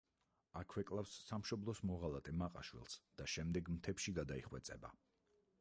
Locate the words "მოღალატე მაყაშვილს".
1.91-2.97